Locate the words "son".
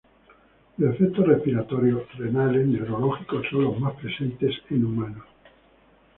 3.51-3.65